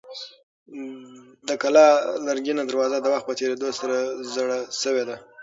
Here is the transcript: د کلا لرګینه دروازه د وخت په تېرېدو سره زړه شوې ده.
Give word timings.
د 1.47 1.49
کلا 1.61 1.87
لرګینه 2.27 2.63
دروازه 2.65 2.97
د 3.01 3.05
وخت 3.13 3.25
په 3.27 3.33
تېرېدو 3.39 3.69
سره 3.79 3.95
زړه 4.33 4.57
شوې 4.81 5.03
ده. 5.09 5.15